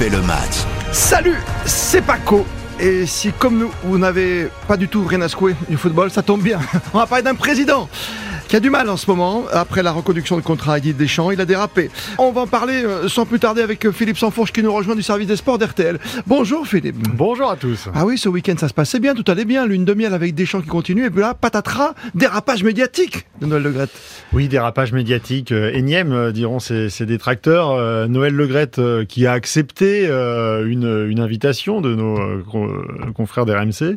[0.00, 0.64] le match.
[0.90, 1.36] Salut,
[1.66, 2.44] c'est Paco.
[2.80, 6.22] Et si, comme nous, vous n'avez pas du tout rien à secouer du football, ça
[6.22, 6.58] tombe bien.
[6.94, 7.88] On va parler d'un président
[8.48, 9.44] qui a du mal en ce moment.
[9.52, 11.90] Après la reconduction de contrat à Guy Deschamps, il a dérapé.
[12.18, 14.94] On va en parler euh, sans plus tarder avec euh, Philippe Sanfourche qui nous rejoint
[14.94, 15.98] du service des sports d'RTL.
[16.26, 16.96] Bonjour Philippe.
[17.14, 17.88] Bonjour à tous.
[17.94, 19.66] Ah oui, ce week-end ça se passait bien, tout allait bien.
[19.66, 21.06] Lune de miel avec Deschamps qui continue.
[21.06, 23.90] Et puis là, patatras, dérapage médiatique de Noël Legrette.
[24.32, 27.70] Oui, dérapage médiatique euh, énième, euh, diront ses, ses détracteurs.
[27.72, 32.70] Euh, Noël Legrette qui a accepté une, une invitation de nos con-
[33.14, 33.96] confrères d'RMC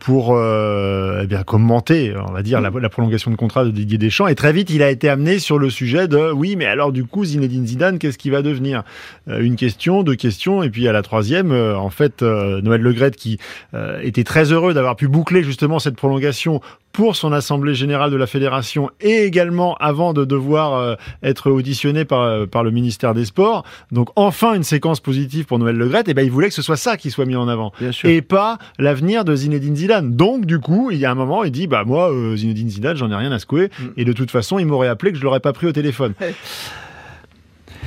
[0.00, 4.26] pour eh bien, commenter, on va dire, la, la prolongation de contrat de Didier Deschamps.
[4.26, 7.04] Et très vite, il a été amené sur le sujet de oui, mais alors du
[7.04, 8.82] coup, Zinedine Zidane, qu'est-ce qu'il va devenir?
[9.28, 12.80] Euh, Une question, deux questions, et puis à la troisième, euh, en fait, euh, Noël
[12.80, 13.38] Legrette qui
[14.02, 16.60] était très heureux d'avoir pu boucler justement cette prolongation
[16.92, 22.04] pour son assemblée générale de la fédération et également avant de devoir euh, être auditionné
[22.04, 23.64] par, euh, par le ministère des Sports.
[23.92, 26.08] Donc enfin une séquence positive pour Noël Legrette.
[26.08, 28.08] Et ben il voulait que ce soit ça qui soit mis en avant Bien sûr.
[28.08, 30.16] et pas l'avenir de Zinedine Zidane.
[30.16, 32.96] Donc du coup, il y a un moment, il dit bah moi euh, Zinedine Zidane,
[32.96, 33.84] j'en ai rien à secouer Mm.
[33.96, 36.14] et de toute façon, il m'aurait appelé que je l'aurais pas pris au téléphone.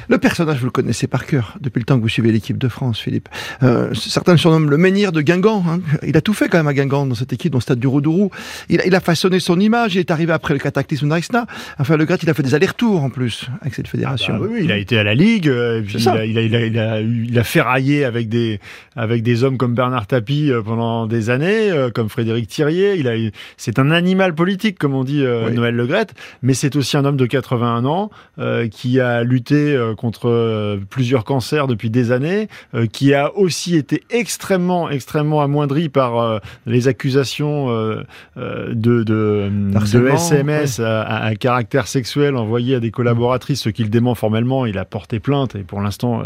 [0.09, 2.67] Le personnage, vous le connaissez par cœur depuis le temps que vous suivez l'équipe de
[2.67, 3.29] France, Philippe.
[3.63, 5.63] Euh, certains le surnomment le menhir de Guingamp.
[5.67, 5.79] hein.
[6.05, 7.87] Il a tout fait quand même à Guingamp dans cette équipe, dans le stade du
[7.87, 8.29] Roudourou.
[8.69, 9.95] Il a, il a façonné son image.
[9.95, 11.45] Il est arrivé après le cataclysme d'Aixna.
[11.79, 14.33] Enfin, le Gret, il a fait des allers-retours en plus avec cette fédération.
[14.35, 16.25] Bah oui, oui, il a été à la Ligue, euh, et puis C'est il a,
[16.25, 18.59] il, a, il, a, il, a, eu- il a ferraillé avec des,
[18.95, 22.95] avec des hommes comme Bernard Tapie euh, pendant des années, euh, comme Frédéric Thirier.
[22.95, 23.13] Il a,
[23.57, 25.55] c'est un animal politique, comme on dit euh, Oui.
[25.55, 30.29] Noël Legrette, mais c'est aussi un homme de 81 ans euh, qui a lutté contre
[30.29, 36.17] euh, plusieurs cancers depuis des années, euh, qui a aussi été extrêmement, extrêmement amoindri par
[36.19, 42.79] euh, les accusations de, de, de Harcèlement, SMS à, à- à caractère sexuel envoyé à
[42.79, 44.65] des collaboratrices, ce qu'il dément formellement.
[44.65, 46.23] Il a porté plainte et pour l'instant,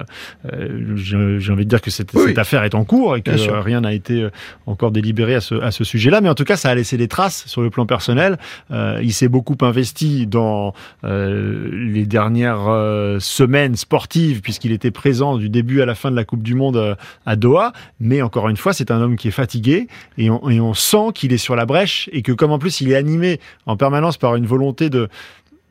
[0.95, 2.23] j'ai envie de dire que cette, Oui.
[2.27, 4.27] cette affaire est en cours et que rien n'a été
[4.65, 6.21] encore délibéré à ce, à ce sujet-là.
[6.21, 8.37] Mais en tout cas, ça a laissé des traces sur le plan personnel.
[8.71, 10.73] Il s'est beaucoup investi dans
[11.03, 13.19] les dernières euh,
[13.75, 16.95] sportives puisqu'il était présent du début à la fin de la Coupe du Monde euh,
[17.25, 17.73] à Doha.
[17.99, 19.87] Mais encore une fois, c'est un homme qui est fatigué
[20.17, 22.81] et on, et on sent qu'il est sur la brèche et que comme en plus
[22.81, 25.09] il est animé en permanence par une volonté de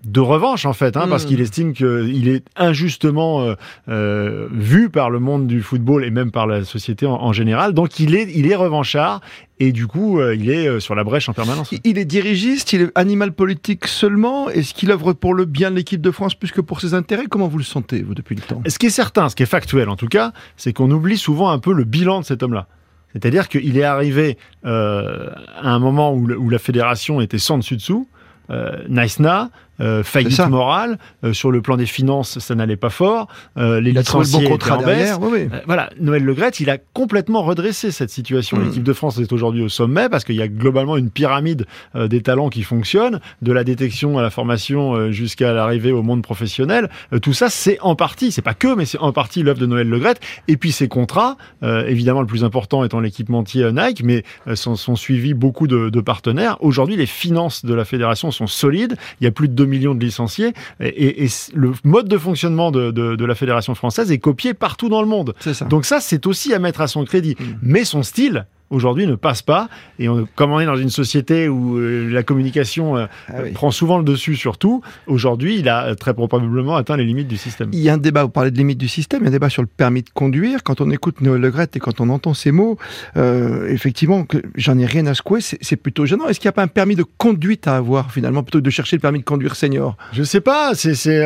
[0.05, 1.29] de revanche en fait, hein, parce Mm.
[1.29, 3.55] qu'il estime qu'il est injustement euh,
[3.89, 7.73] euh, vu par le monde du football et même par la société en, en général.
[7.75, 9.21] Donc il est, il est revanchard
[9.59, 11.73] et du coup euh, il est sur la brèche en permanence.
[11.85, 14.49] Il- est dirigiste, il est animal politique seulement.
[14.49, 17.25] Est-ce qu'il œuvre pour le bien de l'équipe de France plus que pour ses intérêts?
[17.29, 18.63] Comment vous le sentez, vous, depuis le temps?
[18.69, 21.51] Ce qui est certain, ce qui est factuel en tout cas, c'est qu'on oublie souvent
[21.51, 22.69] un peu le bilan de cet homme-là.
[23.13, 28.07] C'est-à-dire qu'il est arrivé à un moment où, le- où la fédération était sans dessus-dessous,
[28.51, 29.51] euh, Naïsna,
[29.81, 33.91] euh, faillite morale, euh, sur le plan des finances, ça n'allait pas fort, euh, les
[33.91, 35.21] Il trouvé le licenciés bon contrat derrière.
[35.21, 35.49] Oui, oui.
[35.53, 38.57] Euh, voilà, Noël Legrette, il a complètement redressé cette situation.
[38.57, 38.65] Mm.
[38.65, 42.09] L'équipe de France est aujourd'hui au sommet parce qu'il y a globalement une pyramide euh,
[42.09, 46.23] des talents qui fonctionne, de la détection à la formation euh, jusqu'à l'arrivée au monde
[46.23, 46.91] professionnel.
[47.13, 49.67] Euh, tout ça, c'est en partie, c'est pas que, mais c'est en partie l'œuvre de
[49.67, 50.21] Noël Legrette.
[50.49, 54.77] Et puis ses contrats, euh, évidemment le plus important étant l'équipementier Nike, mais euh, sont,
[54.77, 56.57] sont suivis beaucoup de, de partenaires.
[56.61, 58.97] Aujourd'hui, les finances de la fédération sont solides.
[59.21, 62.19] Il y a plus de 2 millions de licenciés et, et- et le mode de
[62.19, 65.35] fonctionnement de, de- de la fédération française est copié partout dans le monde.
[65.41, 65.65] C'est ça.
[65.67, 67.37] Donc ça, c'est aussi à mettre à son crédit.
[67.39, 67.45] Mm.
[67.63, 69.69] Mais son style, aujourd'hui, ne passe pas.
[69.99, 73.53] Et on- comme on est dans une société où euh, la communication euh, Ah oui.
[73.53, 77.29] prend souvent le dessus sur tout, aujourd'hui, il a euh, très probablement atteint les limites
[77.29, 77.71] du système.
[77.73, 79.33] Il y a un débat, vous parlez de limite du système, il y a un
[79.33, 80.63] débat sur le permis de conduire.
[80.63, 82.77] Quand on écoute Noël Legrette et quand on entend ces mots,
[83.17, 86.27] euh, effectivement, j'en ai rien à secouer, c'est plutôt gênant.
[86.29, 88.71] Est-ce qu'il n'y a pas un permis de conduite à avoir finalement, plutôt que de
[88.71, 89.97] chercher le permis de conduire senior?
[90.13, 91.23] Je sais pas, c'est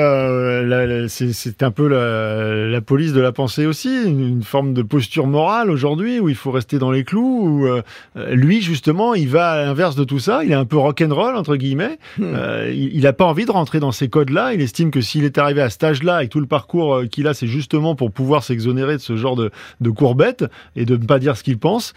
[1.62, 5.70] un peu la, la police de la pensée aussi, une, une forme de posture morale
[5.70, 7.29] aujourd'hui où il faut rester dans les clous.
[7.30, 7.82] Où, euh,
[8.32, 10.42] lui justement, il va à l'inverse de tout ça.
[10.44, 11.98] Il est un peu rock'n'roll entre guillemets.
[12.18, 12.24] Hmm.
[12.34, 14.52] Euh, il il a pas envie de rentrer dans ces codes-là.
[14.54, 17.26] Il estime que s'il est arrivé à cet âge-là, avec tout le parcours euh, qu'il
[17.26, 19.50] a, c'est justement pour pouvoir s'exonérer de ce genre de,
[19.80, 20.44] de courbettes
[20.76, 21.92] et de ne pas dire ce qu'il pense.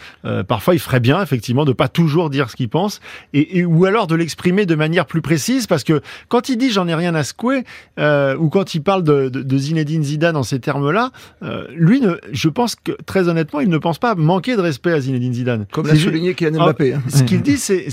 [0.47, 2.99] Parfois, il ferait bien effectivement de pas toujours dire ce qu'il pense
[3.33, 6.69] et, et- ou alors de l'exprimer de manière plus précise parce que quand il dit
[6.71, 7.63] j'en ai rien à secouer
[7.99, 11.11] euh, ou quand il parle de, de, de Zinedine Zidane en ces termes-là,
[11.43, 14.91] euh, lui, ne, je pense que très honnêtement, il ne pense pas manquer de respect
[14.91, 15.65] à Zinedine Zidane.
[15.71, 16.93] Comme l'a souligné Kylian Ah, Mbappé.
[16.95, 17.03] hein.
[17.07, 17.87] ce qu'il dit, c'est,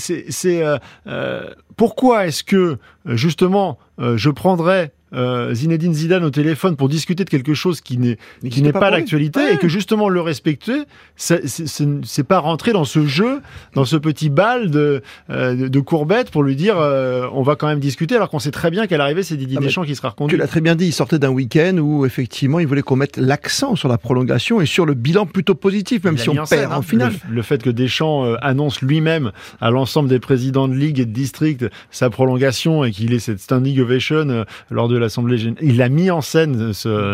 [1.81, 7.25] pourquoi est-ce que euh, justement euh, je prendrais euh, Zinedine Zidane au téléphone pour discuter
[7.25, 8.17] de quelque chose qui n'est
[8.49, 10.83] qui n'est pas, d'actualité et que justement le respecter,
[11.17, 13.41] c'est pas rentrer dans ce jeu,
[13.75, 17.67] dans ce petit bal de, euh, de courbettes pour lui dire euh, on va quand
[17.67, 20.11] même discuter alors qu'on sait très bien qu'à l'arrivée c'est Didier ah, Deschamps qui sera
[20.11, 20.37] reconduit.
[20.37, 23.17] Tu l'as très bien dit, il sortait d'un week-end où effectivement il voulait qu'on mette
[23.17, 26.77] l'accent sur la prolongation et sur le bilan plutôt positif, même si on perd en
[26.77, 26.83] hein.
[26.83, 27.15] finale.
[27.29, 31.67] Le, fait que Deschamps annonce lui-même à l'ensemble des présidents de ligue et de district
[31.91, 35.65] sa prolongation et qu'il ait cette standing ovation lors de l'Assemblée générale.
[35.65, 36.73] Il a mis en scène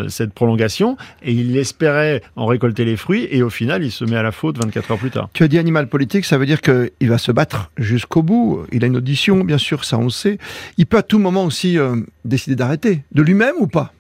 [0.08, 4.16] cette prolongation et il espérait en récolter les fruits et au final, il se met
[4.16, 5.28] à la faute 24 heures plus tard.
[5.32, 8.64] Tu as dit animal politique, ça veut dire qu'il va se battre jusqu'au bout.
[8.72, 10.38] Il a une audition, bien sûr, ça on sait.
[10.78, 13.92] Il peut à tout moment aussi euh, décider d'arrêter, de lui-même ou pas?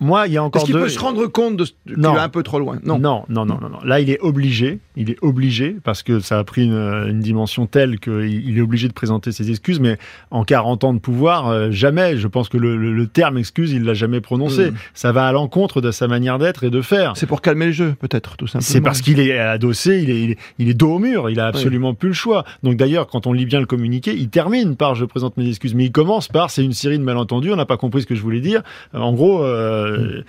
[0.00, 2.28] Moi, il y a encore Est-ce qu'il peut se rendre compte de qu'il va un
[2.30, 2.78] peu trop loin?
[2.82, 2.98] Non.
[2.98, 3.24] non.
[3.28, 4.78] non, non, non, Là, il est obligé.
[4.96, 8.94] Il est obligé parce que ça a pris une, dimension telle qu'il est obligé de
[8.94, 9.78] présenter ses excuses.
[9.78, 9.98] Mais
[10.30, 12.16] en 40 ans de pouvoir, euh, jamais.
[12.16, 14.70] Je pense que le, terme excuse, il l'a jamais prononcé.
[14.70, 14.74] Hmm.
[14.94, 17.12] Ça va à l'encontre de sa manière d'être et de faire.
[17.16, 18.70] C'est pour calmer le jeu, peut-être, tout simplement.
[18.70, 21.28] C'est parce qu'il est adossé, il est, il est, dos au mur.
[21.28, 22.44] Il a absolument plus le choix.
[22.62, 25.74] Donc d'ailleurs, quand on lit bien le communiqué, il termine par je présente mes excuses,
[25.74, 27.52] mais il commence par c'est une série de malentendus.
[27.52, 28.62] On n'a pas compris ce que je voulais dire.
[28.94, 29.44] En gros.
[29.44, 30.24] Euh, euh,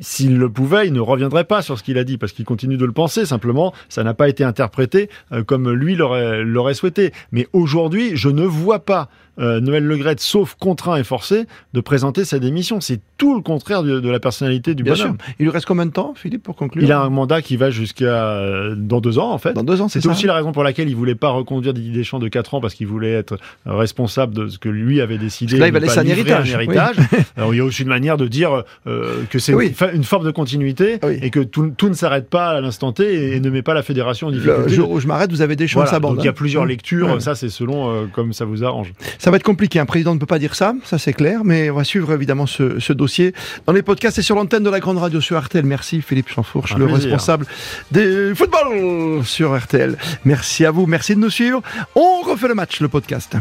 [0.00, 2.76] s'il le pouvait, il ne reviendrait pas sur ce qu'il a dit parce qu'il continue
[2.76, 3.26] de le penser.
[3.26, 7.12] Simplement, ça n'a pas été interprété euh, comme lui l'aurait souhaité.
[7.32, 9.08] Mais aujourd'hui, je ne vois pas
[9.40, 12.80] euh, Noël Legrette, sauf contraint et forcé, de présenter sa démission.
[12.80, 15.16] C'est tout le contraire de, la personnalité du Bien bonhomme.
[15.18, 15.34] Sûr.
[15.38, 16.82] Il lui reste combien de temps, Philippe, pour conclure?
[16.82, 19.54] Il a un mandat qui va jusqu'à euh, dans deux ans, en fait.
[19.54, 20.10] Dans deux ans, c'est ça.
[20.10, 22.74] aussi la raison pour laquelle il voulait pas reconduire Didier Deschamps de quatre ans parce
[22.74, 25.56] qu'il voulait être responsable de ce que lui avait décidé.
[25.56, 26.54] Là, il va laisser un héritage.
[27.36, 28.64] Alors, il y a aussi une manière de dire
[29.00, 32.92] euh, que c'est une, forme de continuité et que tout, ne s'arrête pas à l'instant
[32.92, 34.62] T et, ne met pas la fédération en difficulté.
[34.62, 36.66] Le jour où je m'arrête, vous avez des chances à Donc il y a plusieurs
[36.66, 37.20] lectures.
[37.20, 38.92] Ça, c'est selon comme ça vous arrange.
[39.18, 39.78] Ça va être compliqué.
[39.78, 42.46] Un président ne peut pas dire ça, ça c'est clair, mais on va suivre évidemment
[42.46, 43.32] ce, dossier
[43.66, 45.64] dans les podcasts et sur l'antenne de la grande radio sur RTL.
[45.64, 47.46] Merci Philippe Chanfourche, le responsable
[47.90, 49.96] des football sur RTL.
[50.24, 51.62] Merci à vous, merci de nous suivre.
[51.94, 53.36] On refait le match, le podcast.